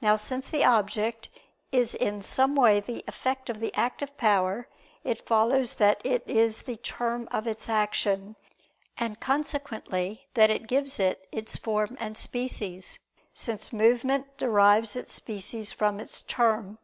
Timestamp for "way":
2.56-2.80